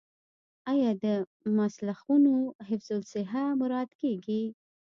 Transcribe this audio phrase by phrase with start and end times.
[0.71, 1.05] آیا د
[1.57, 2.33] مسلخونو
[2.69, 4.43] حفظ الصحه مراعات کیږي؟